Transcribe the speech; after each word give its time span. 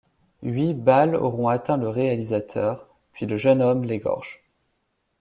Huit 0.41 0.73
balles 0.73 1.13
auront 1.15 1.47
atteint 1.47 1.77
le 1.77 1.87
réalisateur, 1.87 2.87
puis 3.13 3.27
le 3.27 3.37
jeune 3.37 3.61
homme 3.61 3.83
l'égorge. 3.83 4.43